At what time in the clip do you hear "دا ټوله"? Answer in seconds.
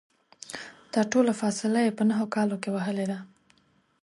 0.93-1.33